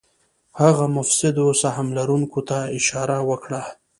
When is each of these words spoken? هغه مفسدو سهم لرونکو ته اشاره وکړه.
هغه 0.61 0.85
مفسدو 0.97 1.47
سهم 1.61 1.87
لرونکو 1.97 2.39
ته 2.49 2.57
اشاره 2.77 3.17
وکړه. 3.29 3.61